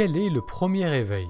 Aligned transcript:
Quel 0.00 0.16
est 0.16 0.30
le 0.30 0.40
premier 0.40 0.88
réveil 0.88 1.28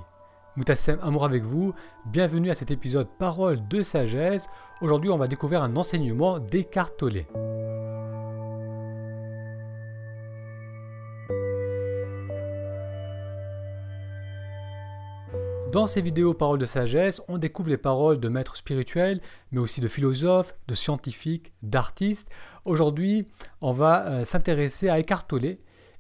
Moutassem 0.55 1.01
Amour 1.03 1.25
avec 1.25 1.43
vous, 1.43 1.75
bienvenue 2.07 2.51
à 2.51 2.55
cet 2.55 2.71
épisode 2.71 3.09
Parole 3.19 3.67
de 3.67 3.83
sagesse. 3.83 4.47
Aujourd'hui, 4.81 5.11
on 5.11 5.19
va 5.19 5.27
découvrir 5.27 5.65
un 5.65 5.75
enseignement 5.75 6.39
d'Eckhart 6.39 6.97
Tolle. 6.97 7.25
Dans 15.73 15.89
ces 15.89 16.01
vidéos 16.01 16.35
Paroles 16.35 16.61
de 16.61 16.65
sagesse, 16.65 17.21
on 17.27 17.39
découvre 17.39 17.71
les 17.71 17.77
paroles 17.77 18.21
de 18.21 18.29
maîtres 18.29 18.55
spirituels, 18.55 19.21
mais 19.51 19.59
aussi 19.59 19.81
de 19.81 19.89
philosophes, 19.89 20.55
de 20.69 20.75
scientifiques, 20.75 21.53
d'artistes. 21.65 22.29
Aujourd'hui, 22.65 23.27
on 23.63 23.73
va 23.73 24.07
euh, 24.07 24.25
s'intéresser 24.25 24.89
à 24.89 25.01
Eckhart 25.01 25.27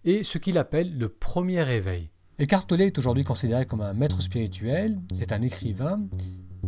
et 0.04 0.22
ce 0.22 0.38
qu'il 0.38 0.56
appelle 0.56 0.96
le 0.96 1.08
premier 1.08 1.64
réveil. 1.64 2.12
Eckhart 2.40 2.66
Tolle 2.66 2.80
est 2.80 2.96
aujourd'hui 2.96 3.22
considéré 3.22 3.66
comme 3.66 3.82
un 3.82 3.92
maître 3.92 4.22
spirituel, 4.22 4.98
c'est 5.12 5.32
un 5.32 5.42
écrivain, 5.42 6.08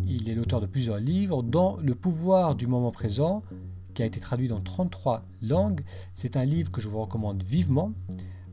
il 0.06 0.28
est 0.28 0.34
l'auteur 0.34 0.60
de 0.60 0.66
plusieurs 0.66 0.98
livres, 0.98 1.42
dont 1.42 1.78
Le 1.82 1.94
pouvoir 1.94 2.54
du 2.54 2.66
moment 2.66 2.90
présent, 2.90 3.42
qui 3.94 4.02
a 4.02 4.04
été 4.04 4.20
traduit 4.20 4.48
dans 4.48 4.60
33 4.60 5.24
langues. 5.40 5.80
C'est 6.12 6.36
un 6.36 6.44
livre 6.44 6.70
que 6.70 6.82
je 6.82 6.90
vous 6.90 7.00
recommande 7.00 7.42
vivement. 7.42 7.94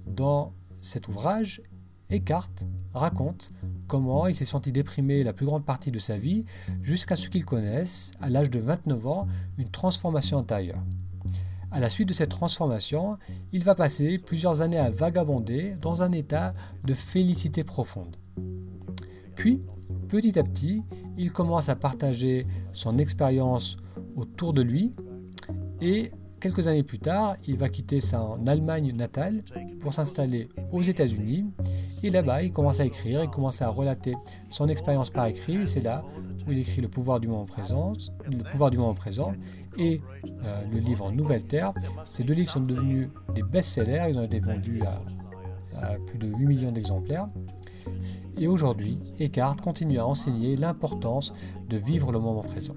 Dans 0.07 0.53
cet 0.79 1.09
ouvrage, 1.09 1.61
Eckhart 2.09 2.53
raconte 2.93 3.49
comment 3.89 4.27
il 4.27 4.33
s'est 4.33 4.45
senti 4.45 4.71
déprimé 4.71 5.21
la 5.25 5.33
plus 5.33 5.45
grande 5.45 5.65
partie 5.65 5.91
de 5.91 5.99
sa 5.99 6.15
vie 6.15 6.45
jusqu'à 6.81 7.17
ce 7.17 7.27
qu'il 7.27 7.43
connaisse, 7.43 8.11
à 8.21 8.29
l'âge 8.29 8.49
de 8.49 8.59
29 8.59 9.07
ans, 9.07 9.27
une 9.57 9.69
transformation 9.69 10.37
intérieure. 10.37 10.81
À 11.71 11.79
la 11.79 11.89
suite 11.89 12.07
de 12.07 12.13
cette 12.13 12.29
transformation, 12.29 13.17
il 13.51 13.63
va 13.63 13.75
passer 13.75 14.17
plusieurs 14.17 14.61
années 14.61 14.79
à 14.79 14.89
vagabonder 14.89 15.75
dans 15.81 16.01
un 16.01 16.11
état 16.11 16.53
de 16.83 16.93
félicité 16.93 17.63
profonde. 17.63 18.15
Puis, 19.35 19.61
petit 20.07 20.37
à 20.39 20.43
petit, 20.43 20.81
il 21.17 21.31
commence 21.31 21.69
à 21.69 21.75
partager 21.75 22.47
son 22.73 22.97
expérience 22.97 23.77
autour 24.15 24.53
de 24.53 24.61
lui 24.61 24.95
et 25.81 26.11
Quelques 26.39 26.69
années 26.69 26.83
plus 26.83 26.99
tard, 26.99 27.35
il 27.47 27.57
va 27.57 27.67
quitter 27.67 27.99
sa 27.99 28.37
Allemagne 28.47 28.93
natale 28.95 29.43
pour 29.81 29.91
s'installer 29.91 30.47
aux 30.71 30.81
États-Unis. 30.81 31.45
Et 32.01 32.09
là-bas, 32.09 32.43
il 32.43 32.53
commence 32.53 32.79
à 32.79 32.85
écrire, 32.85 33.21
il 33.21 33.29
commence 33.29 33.61
à 33.61 33.67
relater 33.67 34.15
son 34.47 34.69
expérience 34.69 35.09
par 35.09 35.25
écrit. 35.25 35.67
C'est 35.67 35.81
là 35.81 36.05
où 36.49 36.51
il 36.51 36.59
écrit 36.59 36.81
Le 36.81 36.87
pouvoir 36.87 37.19
du 37.19 37.27
moment 37.27 37.45
présent, 37.45 37.93
le 38.25 38.43
pouvoir 38.43 38.71
du 38.71 38.77
moment 38.77 38.93
présent 38.93 39.33
et 39.77 40.01
euh, 40.43 40.63
le 40.71 40.79
livre 40.79 41.11
Nouvelle 41.11 41.45
Terre. 41.45 41.73
Ces 42.09 42.23
deux 42.23 42.33
livres 42.33 42.49
sont 42.49 42.59
devenus 42.59 43.09
des 43.33 43.43
best-sellers. 43.43 44.07
Ils 44.09 44.19
ont 44.19 44.23
été 44.23 44.39
vendus 44.39 44.81
à, 44.81 45.01
à 45.79 45.95
plus 45.99 46.17
de 46.17 46.27
8 46.27 46.45
millions 46.45 46.71
d'exemplaires. 46.71 47.27
Et 48.37 48.47
aujourd'hui, 48.47 48.99
Eckhart 49.19 49.57
continue 49.57 49.99
à 49.99 50.05
enseigner 50.05 50.55
l'importance 50.55 51.33
de 51.67 51.77
vivre 51.77 52.11
le 52.11 52.19
moment 52.19 52.41
présent. 52.41 52.75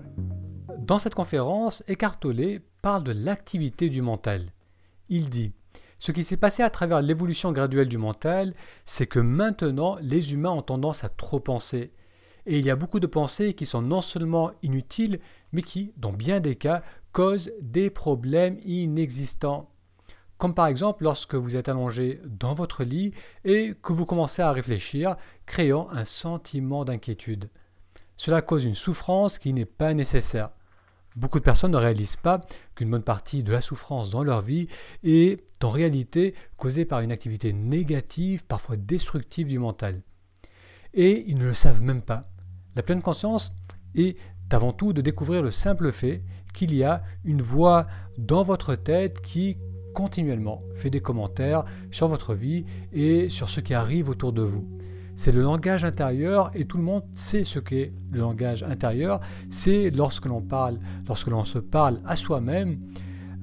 Dans 0.79 0.99
cette 0.99 1.15
conférence, 1.15 1.85
Eckhart 1.89 2.19
Tolle 2.19 2.61
parle 2.83 3.05
de 3.05 3.13
l'activité 3.13 3.89
du 3.89 4.03
mental. 4.03 4.47
Il 5.09 5.31
dit 5.31 5.53
Ce 5.99 6.11
qui 6.11 6.25
s'est 6.25 6.37
passé 6.37 6.63
à 6.63 6.71
travers 6.71 7.01
l'évolution 7.01 7.53
graduelle 7.53 7.89
du 7.89 7.99
mental, 7.99 8.55
c'est 8.85 9.07
que 9.07 9.21
maintenant 9.21 9.97
les 10.01 10.33
humains 10.33 10.51
ont 10.51 10.63
tendance 10.63 11.05
à 11.05 11.09
trop 11.09 11.39
penser. 11.39 11.93
Et 12.47 12.59
il 12.59 12.65
y 12.65 12.71
a 12.71 12.77
beaucoup 12.77 13.01
de 13.01 13.07
pensées 13.07 13.55
qui 13.55 13.67
sont 13.67 13.83
non 13.83 14.01
seulement 14.01 14.51
inutiles, 14.63 15.21
mais 15.53 15.63
qui, 15.63 15.93
dans 15.97 16.13
bien 16.13 16.41
des 16.41 16.57
cas, 16.57 16.83
causent 17.13 17.53
des 17.61 17.91
problèmes 17.91 18.59
inexistants. 18.65 19.69
Comme 20.39 20.55
par 20.55 20.67
exemple 20.67 21.05
lorsque 21.05 21.37
vous 21.37 21.55
êtes 21.55 21.69
allongé 21.69 22.21
dans 22.25 22.55
votre 22.55 22.83
lit 22.83 23.13
et 23.45 23.75
que 23.81 23.93
vous 23.93 24.07
commencez 24.07 24.43
à 24.43 24.51
réfléchir, 24.51 25.17
créant 25.47 25.89
un 25.93 26.05
sentiment 26.05 26.85
d'inquiétude. 26.85 27.49
Cela 28.17 28.43
cause 28.43 28.65
une 28.65 28.75
souffrance 28.75 29.39
qui 29.39 29.53
n'est 29.53 29.65
pas 29.65 29.95
nécessaire. 29.95 30.51
Beaucoup 31.15 31.39
de 31.39 31.45
personnes 31.45 31.73
ne 31.73 31.77
réalisent 31.77 32.17
pas 32.17 32.41
qu'une 32.75 32.91
bonne 32.91 33.03
partie 33.03 33.45
de 33.45 33.53
la 33.53 33.61
souffrance 33.61 34.11
dans 34.11 34.25
leur 34.25 34.41
vie 34.41 34.67
est 35.05 35.45
en 35.63 35.71
réalité 35.71 36.35
causée 36.57 36.87
par 36.87 37.01
une 37.01 37.13
activité 37.13 37.53
négative, 37.53 38.45
parfois 38.45 38.77
destructive 38.77 39.47
du 39.47 39.59
mental. 39.59 40.01
Et 40.95 41.25
ils 41.29 41.39
ne 41.39 41.45
le 41.45 41.55
savent 41.55 41.83
même 41.83 42.03
pas. 42.03 42.25
La 42.77 42.83
pleine 42.83 43.03
conscience 43.03 43.55
est 43.95 44.17
avant 44.51 44.73
tout 44.73 44.93
de 44.93 45.01
découvrir 45.01 45.43
le 45.43 45.51
simple 45.51 45.93
fait 45.93 46.23
qu'il 46.53 46.75
y 46.75 46.85
a 46.85 47.03
une 47.25 47.41
voix 47.41 47.87
dans 48.19 48.43
votre 48.43 48.75
tête 48.75 49.23
qui 49.23 49.57
continuellement 49.95 50.59
fait 50.75 50.91
des 50.91 51.01
commentaires 51.01 51.65
sur 51.91 52.09
votre 52.09 52.35
vie 52.35 52.67
et 52.93 53.31
sur 53.31 53.49
ce 53.49 53.61
qui 53.61 53.73
arrive 53.73 54.11
autour 54.11 54.35
de 54.35 54.43
vous 54.43 54.69
c'est 55.15 55.33
le 55.33 55.43
langage 55.43 55.85
intérieur 55.85 56.51
et 56.55 56.65
tout 56.65 56.79
le 56.79 56.83
monde 56.83 57.05
sait 57.13 57.45
ce 57.45 57.59
qu'est 57.59 57.93
le 58.11 58.21
langage 58.21 58.63
intérieur. 58.63 59.21
C'est 59.51 59.91
lorsque 59.91 60.27
l'on 60.27 60.41
parle, 60.41 60.79
lorsque 61.07 61.29
l'on 61.29 61.45
se 61.45 61.59
parle 61.59 62.01
à 62.05 62.17
soi-même. 62.17 62.81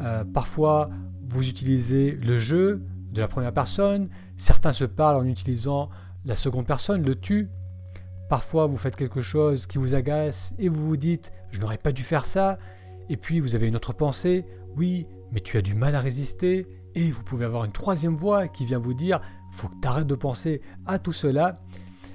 Euh, 0.02 0.24
parfois, 0.26 0.90
vous 1.30 1.48
utilisez 1.48 2.12
le 2.12 2.38
jeu 2.38 2.84
de 3.14 3.22
la 3.22 3.28
première 3.28 3.54
personne. 3.54 4.10
Certains 4.38 4.74
se 4.74 4.86
parlent 4.86 5.18
en 5.18 5.26
utilisant 5.26 5.90
la 6.30 6.36
seconde 6.36 6.68
personne, 6.68 7.04
le 7.04 7.16
tu. 7.16 7.50
Parfois, 8.30 8.68
vous 8.68 8.78
faites 8.78 8.96
quelque 8.96 9.20
chose 9.20 9.66
qui 9.66 9.80
vous 9.80 9.96
agace 9.96 10.54
et 10.60 10.70
vous 10.70 10.88
vous 10.88 10.98
dites 10.98 11.32
je 11.52 11.60
n'aurais 11.60 11.80
pas 11.80 11.92
dû 11.92 12.04
faire 12.04 12.26
ça. 12.26 12.60
Et 13.10 13.18
puis, 13.18 13.40
vous 13.40 13.56
avez 13.56 13.68
une 13.68 13.76
autre 13.76 13.94
pensée 13.94 14.46
oui, 14.78 15.08
mais 15.32 15.40
tu 15.40 15.58
as 15.58 15.62
du 15.62 15.74
mal 15.74 15.96
à 15.96 16.00
résister. 16.00 16.68
Et 16.96 17.10
vous 17.12 17.24
pouvez 17.24 17.46
avoir 17.46 17.66
une 17.66 17.72
troisième 17.72 18.16
voix 18.16 18.48
qui 18.48 18.66
vient 18.66 18.78
vous 18.78 18.94
dire 18.94 19.20
faut 19.52 19.68
que 19.68 19.76
tu 19.82 19.88
arrêtes 19.88 20.08
de 20.08 20.16
penser 20.16 20.62
à 20.86 21.00
tout 21.00 21.14
cela. 21.14 21.56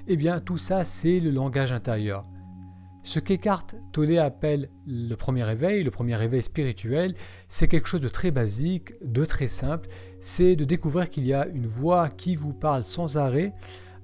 Eh 0.07 0.15
bien, 0.15 0.39
tout 0.39 0.57
ça, 0.57 0.85
c'est 0.85 1.19
le 1.19 1.31
langage 1.31 1.73
intérieur. 1.73 2.25
Ce 3.03 3.19
qu'Eckhart 3.19 3.67
Tolle 3.91 4.17
appelle 4.17 4.69
le 4.87 5.13
premier 5.15 5.43
réveil, 5.43 5.83
le 5.83 5.91
premier 5.91 6.15
réveil 6.15 6.41
spirituel, 6.41 7.13
c'est 7.49 7.67
quelque 7.67 7.87
chose 7.87 8.01
de 8.01 8.09
très 8.09 8.31
basique, 8.31 8.93
de 9.03 9.25
très 9.25 9.47
simple. 9.47 9.89
C'est 10.21 10.55
de 10.55 10.63
découvrir 10.63 11.09
qu'il 11.09 11.27
y 11.27 11.33
a 11.33 11.45
une 11.47 11.67
voix 11.67 12.09
qui 12.09 12.35
vous 12.35 12.53
parle 12.53 12.83
sans 12.83 13.17
arrêt, 13.17 13.53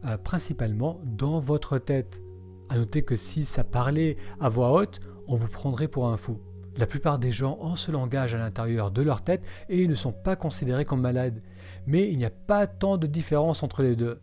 euh, 0.05 0.17
principalement 0.17 0.99
dans 1.03 1.39
votre 1.39 1.77
tête. 1.77 2.23
À 2.69 2.77
noter 2.77 3.03
que 3.03 3.15
si 3.15 3.45
ça 3.45 3.63
parlait 3.63 4.17
à 4.39 4.49
voix 4.49 4.71
haute, 4.71 4.99
on 5.27 5.35
vous 5.35 5.47
prendrait 5.47 5.87
pour 5.87 6.07
un 6.07 6.17
fou. 6.17 6.39
La 6.77 6.85
plupart 6.85 7.19
des 7.19 7.31
gens 7.31 7.57
ont 7.59 7.75
ce 7.75 7.91
langage 7.91 8.33
à 8.33 8.37
l'intérieur 8.37 8.91
de 8.91 9.01
leur 9.01 9.21
tête 9.23 9.43
et 9.67 9.87
ne 9.87 9.95
sont 9.95 10.13
pas 10.13 10.35
considérés 10.35 10.85
comme 10.85 11.01
malades. 11.01 11.41
Mais 11.85 12.09
il 12.09 12.17
n'y 12.17 12.25
a 12.25 12.29
pas 12.29 12.67
tant 12.67 12.97
de 12.97 13.07
différence 13.07 13.61
entre 13.61 13.83
les 13.83 13.95
deux. 13.95 14.21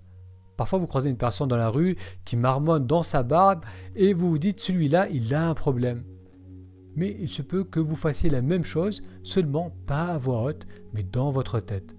Parfois, 0.57 0.79
vous 0.79 0.87
croisez 0.87 1.11
une 1.11 1.17
personne 1.17 1.49
dans 1.49 1.57
la 1.57 1.69
rue 1.69 1.97
qui 2.25 2.37
marmonne 2.37 2.87
dans 2.87 3.03
sa 3.03 3.23
barbe 3.23 3.65
et 3.95 4.13
vous 4.15 4.31
vous 4.31 4.39
dites 4.39 4.61
celui-là, 4.61 5.09
il 5.11 5.33
a 5.35 5.49
un 5.49 5.55
problème. 5.55 6.05
Mais 6.97 7.15
il 7.21 7.29
se 7.29 7.43
peut 7.43 7.65
que 7.65 7.79
vous 7.79 7.95
fassiez 7.95 8.31
la 8.31 8.43
même 8.43 8.65
chose, 8.65 9.03
seulement 9.23 9.71
pas 9.87 10.07
à 10.07 10.19
voix 10.19 10.43
haute, 10.43 10.67
mais 10.93 11.05
dans 11.05 11.31
votre 11.31 11.61
tête. 11.61 11.98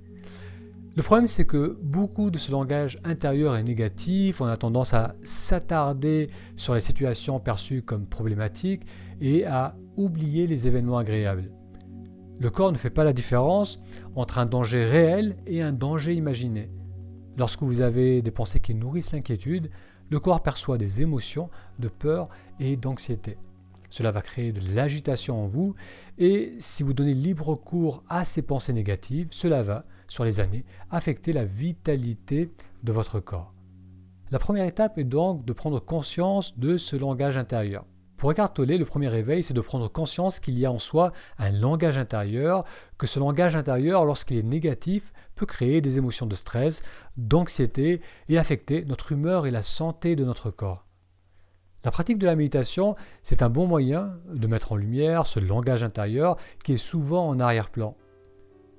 Le 0.95 1.03
problème, 1.03 1.27
c'est 1.27 1.45
que 1.45 1.77
beaucoup 1.81 2.31
de 2.31 2.37
ce 2.37 2.51
langage 2.51 2.97
intérieur 3.03 3.55
est 3.55 3.63
négatif, 3.63 4.41
on 4.41 4.47
a 4.47 4.57
tendance 4.57 4.93
à 4.93 5.15
s'attarder 5.23 6.29
sur 6.55 6.73
les 6.73 6.81
situations 6.81 7.39
perçues 7.39 7.83
comme 7.83 8.05
problématiques 8.07 8.83
et 9.21 9.45
à 9.45 9.75
oublier 9.97 10.47
les 10.47 10.67
événements 10.67 10.97
agréables. 10.97 11.51
Le 12.39 12.49
corps 12.49 12.71
ne 12.71 12.77
fait 12.77 12.89
pas 12.89 13.03
la 13.03 13.13
différence 13.13 13.81
entre 14.15 14.39
un 14.39 14.45
danger 14.45 14.85
réel 14.85 15.37
et 15.45 15.61
un 15.61 15.73
danger 15.73 16.15
imaginé. 16.15 16.71
Lorsque 17.37 17.61
vous 17.61 17.81
avez 17.81 18.21
des 18.21 18.31
pensées 18.31 18.59
qui 18.59 18.73
nourrissent 18.73 19.11
l'inquiétude, 19.11 19.69
le 20.09 20.19
corps 20.19 20.41
perçoit 20.41 20.77
des 20.77 21.01
émotions 21.01 21.49
de 21.77 21.87
peur 21.87 22.29
et 22.59 22.77
d'anxiété. 22.77 23.37
Cela 23.89 24.11
va 24.11 24.21
créer 24.21 24.51
de 24.51 24.75
l'agitation 24.75 25.43
en 25.43 25.47
vous 25.47 25.75
et 26.17 26.53
si 26.59 26.83
vous 26.83 26.93
donnez 26.93 27.13
libre 27.13 27.55
cours 27.55 28.03
à 28.07 28.23
ces 28.23 28.41
pensées 28.41 28.73
négatives, 28.73 29.27
cela 29.31 29.61
va, 29.61 29.85
sur 30.09 30.25
les 30.25 30.39
années, 30.39 30.65
affecter 30.89 31.31
la 31.31 31.45
vitalité 31.45 32.51
de 32.83 32.91
votre 32.91 33.19
corps. 33.19 33.53
La 34.31 34.39
première 34.39 34.65
étape 34.65 34.97
est 34.97 35.05
donc 35.05 35.45
de 35.45 35.53
prendre 35.53 35.79
conscience 35.79 36.57
de 36.59 36.77
ce 36.77 36.95
langage 36.95 37.37
intérieur. 37.37 37.85
Pour 38.19 38.31
Eckhart 38.31 38.53
Tolle, 38.53 38.67
le 38.67 38.83
premier 38.83 39.07
réveil, 39.07 39.43
c'est 39.43 39.53
de 39.53 39.61
prendre 39.61 39.87
conscience 39.87 40.41
qu'il 40.41 40.59
y 40.59 40.65
a 40.65 40.71
en 40.71 40.77
soi 40.77 41.13
un 41.37 41.51
langage 41.51 41.97
intérieur, 41.97 42.65
que 42.97 43.07
ce 43.07 43.17
langage 43.17 43.55
intérieur, 43.55 44.03
lorsqu'il 44.03 44.37
est 44.37 44.43
négatif, 44.43 45.13
peut 45.35 45.45
créer 45.45 45.79
des 45.79 45.97
émotions 45.97 46.25
de 46.25 46.35
stress, 46.35 46.81
d'anxiété 47.15 48.01
et 48.27 48.37
affecter 48.37 48.83
notre 48.83 49.13
humeur 49.13 49.47
et 49.47 49.51
la 49.51 49.63
santé 49.63 50.17
de 50.17 50.25
notre 50.25 50.51
corps. 50.51 50.85
La 51.85 51.91
pratique 51.91 52.17
de 52.17 52.25
la 52.25 52.35
méditation, 52.35 52.93
c'est 53.23 53.41
un 53.41 53.49
bon 53.49 53.65
moyen 53.65 54.17
de 54.33 54.47
mettre 54.47 54.73
en 54.73 54.75
lumière 54.75 55.25
ce 55.25 55.39
langage 55.39 55.81
intérieur 55.81 56.35
qui 56.65 56.73
est 56.73 56.77
souvent 56.77 57.25
en 57.25 57.39
arrière-plan. 57.39 57.95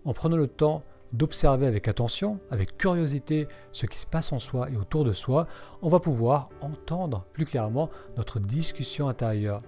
En 0.04 0.12
prenant 0.12 0.36
le 0.36 0.48
temps 0.48 0.84
d'observer 1.12 1.66
avec 1.66 1.88
attention, 1.88 2.38
avec 2.50 2.76
curiosité 2.76 3.48
ce 3.72 3.86
qui 3.86 3.98
se 3.98 4.06
passe 4.06 4.32
en 4.32 4.38
soi 4.38 4.70
et 4.70 4.76
autour 4.76 5.04
de 5.04 5.12
soi, 5.12 5.46
on 5.82 5.88
va 5.88 6.00
pouvoir 6.00 6.48
entendre 6.60 7.24
plus 7.32 7.44
clairement 7.44 7.90
notre 8.16 8.40
discussion 8.40 9.08
intérieure. 9.08 9.62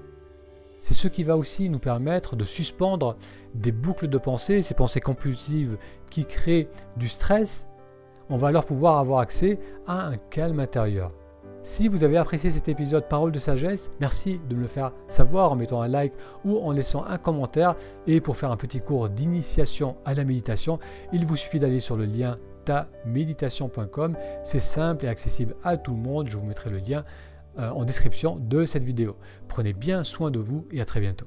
C'est 0.81 0.95
ce 0.95 1.09
qui 1.09 1.23
va 1.23 1.37
aussi 1.37 1.69
nous 1.69 1.79
permettre 1.79 2.35
de 2.35 2.45
suspendre 2.45 3.17
des 3.55 3.71
boucles 3.71 4.09
de 4.09 4.19
pensée, 4.19 4.63
ces 4.63 4.75
pensées 4.75 5.01
compulsives 5.01 5.79
qui 6.11 6.27
créent 6.27 6.69
du 6.97 7.09
stress. 7.09 7.69
on 8.29 8.37
va 8.37 8.49
alors 8.49 8.65
pouvoir 8.65 8.99
avoir 8.99 9.21
accès 9.21 9.61
à 9.87 10.07
un 10.07 10.17
calme 10.17 10.59
intérieur. 10.59 11.13
Si 11.65 11.87
vous 11.87 12.03
avez 12.03 12.17
apprécié 12.17 12.51
cet 12.51 12.69
épisode 12.69 13.09
Parole 13.09 13.31
de 13.31 13.39
sagesse, 13.39 13.93
merci 14.01 14.41
de 14.49 14.57
me 14.57 14.63
le 14.63 14.67
faire 14.67 14.93
savoir 15.07 15.53
en 15.53 15.55
mettant 15.55 15.81
un 15.81 15.87
like 15.87 16.13
ou 16.45 16.59
en 16.59 16.73
laissant 16.73 17.05
un 17.05 17.19
commentaire. 17.19 17.77
Et 18.09 18.21
pour 18.21 18.37
faire 18.37 18.51
un 18.51 18.57
petit 18.57 18.81
cours 18.81 19.09
d'initiation 19.09 19.97
à 20.05 20.15
la 20.15 20.25
méditation, 20.25 20.81
il 21.13 21.25
vous 21.25 21.37
suffit 21.37 21.61
d'aller 21.61 21.79
sur 21.79 21.97
le 21.97 22.05
lien 22.05 22.39
taméditation.com. 22.65 24.17
C'est 24.43 24.61
simple 24.61 25.05
et 25.05 25.09
accessible 25.09 25.55
à 25.63 25.77
tout 25.77 25.93
le 25.93 26.01
monde. 26.01 26.27
Je 26.27 26.37
vous 26.37 26.47
mettrai 26.47 26.71
le 26.71 26.79
lien 26.79 27.05
euh, 27.59 27.71
en 27.71 27.85
description 27.85 28.37
de 28.41 28.67
cette 28.67 28.85
vidéo. 28.85 29.15
Prenez 29.47 29.73
bien 29.73 30.03
soin 30.03 30.33
de 30.33 30.41
vous 30.41 30.67
et 30.73 30.81
à 30.81 30.85
très 30.85 31.01
bientôt. 31.01 31.27